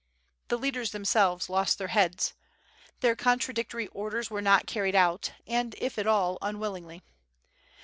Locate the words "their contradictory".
3.01-3.85